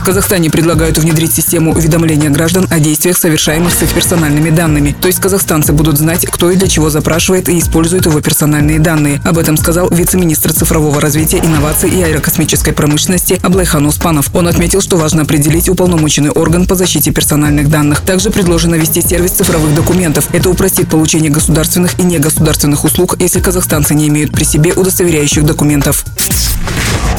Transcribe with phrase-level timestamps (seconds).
[0.00, 4.96] В Казахстане предлагают внедрить систему уведомления граждан о действиях, совершаемых с их персональными данными.
[4.98, 9.20] То есть казахстанцы будут знать, кто и для чего запрашивает и использует его персональные данные.
[9.24, 14.34] Об этом сказал вице-министр цифрового развития, инноваций и аэрокосмической промышленности Аблайхан Успанов.
[14.34, 18.00] Он отметил, что важно определить уполномоченный орган по защите персональных данных.
[18.00, 20.28] Также предложено ввести сервис цифровых документов.
[20.32, 26.06] Это упростит получение государственных и негосударственных услуг, если казахстанцы не имеют при себе удостоверяющих документов.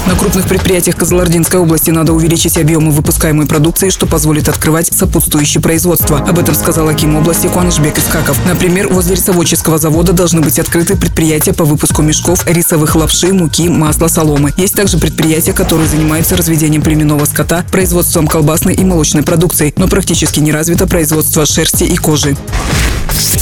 [0.08, 6.18] На крупных предприятиях Козлординской области надо увеличить объемы выпускаемой продукции, что позволит открывать сопутствующее производство.
[6.18, 8.38] Об этом сказал Аким области Куанышбек Искаков.
[8.46, 14.08] Например, возле рисоводческого завода должны быть открыты предприятия по выпуску мешков, рисовых лапши, муки, масла,
[14.08, 14.54] соломы.
[14.58, 20.40] Есть также предприятия, которые занимаются разведением племенного скота, производством колбасной и молочной продукции, но практически
[20.40, 22.36] не развито производство шерсти и кожи.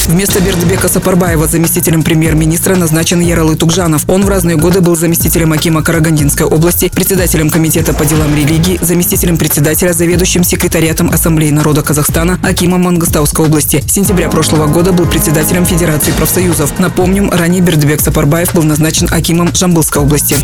[0.07, 4.03] Вместо Бердбека Сапарбаева заместителем премьер-министра назначен Яралы Тугжанов.
[4.07, 9.37] Он в разные годы был заместителем Акима Карагандинской области, председателем комитета по делам религии, заместителем
[9.37, 13.83] председателя, заведующим секретариатом Ассамблеи народа Казахстана Акимом Мангостауской области.
[13.87, 16.77] С сентября прошлого года был председателем Федерации профсоюзов.
[16.79, 20.35] Напомним, ранее Бердбек Сапарбаев был назначен Акимом Жамбылской области.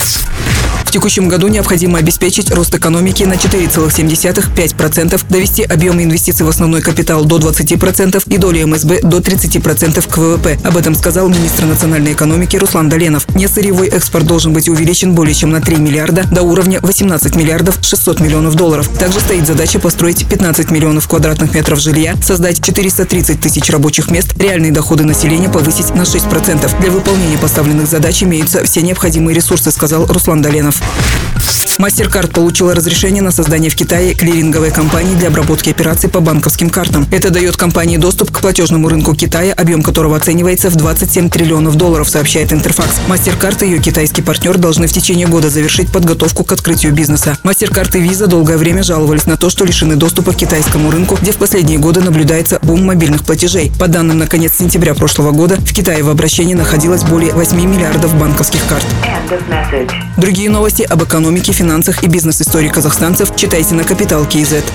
[0.95, 7.37] Текущем году необходимо обеспечить рост экономики на 4,7-5%, довести объемы инвестиций в основной капитал до
[7.37, 10.57] 20% и доли МСБ до 30% к ВВП.
[10.63, 13.27] Об этом сказал министр национальной экономики Руслан Доленов.
[13.35, 18.21] Несырьевой экспорт должен быть увеличен более чем на 3 миллиарда до уровня 18 миллиардов 600
[18.21, 18.87] миллионов долларов.
[18.97, 24.71] Также стоит задача построить 15 миллионов квадратных метров жилья, создать 430 тысяч рабочих мест, реальные
[24.71, 26.79] доходы населения повысить на 6%.
[26.79, 30.84] Для выполнения поставленных задач имеются все необходимые ресурсы, сказал Руслан Доленов.
[30.85, 31.24] Fuck.
[31.77, 37.05] MasterCard получила разрешение на создание в Китае клиринговой компании для обработки операций по банковским картам.
[37.11, 42.07] Это дает компании доступ к платежному рынку Китая, объем которого оценивается в 27 триллионов долларов,
[42.07, 43.01] сообщает Интерфакс.
[43.09, 47.37] MasterCard и ее китайский партнер должны в течение года завершить подготовку к открытию бизнеса.
[47.43, 51.33] MasterCard и Visa долгое время жаловались на то, что лишены доступа к китайскому рынку, где
[51.33, 53.71] в последние годы наблюдается бум мобильных платежей.
[53.77, 58.15] По данным на конец сентября прошлого года, в Китае в обращении находилось более 8 миллиардов
[58.15, 58.85] банковских карт.
[60.17, 64.71] Другие новости об экономике, финансах и бизнес-истории казахстанцев читайте на Капитал Киезет.